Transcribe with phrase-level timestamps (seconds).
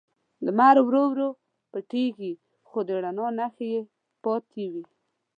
[0.45, 1.29] لمر ورو ورو
[1.71, 2.33] پټیږي،
[2.67, 3.81] خو د رڼا نښې یې
[4.23, 4.85] پاتې وي.